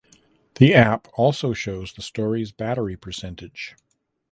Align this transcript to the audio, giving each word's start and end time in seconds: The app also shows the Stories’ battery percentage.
The 0.55 0.73
app 0.73 1.09
also 1.13 1.53
shows 1.53 1.93
the 1.93 2.01
Stories’ 2.01 2.51
battery 2.51 2.97
percentage. 2.97 3.75